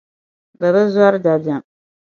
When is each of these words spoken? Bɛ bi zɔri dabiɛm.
Bɛ 0.59 0.67
bi 0.73 0.81
zɔri 0.95 1.19
dabiɛm. 1.25 1.63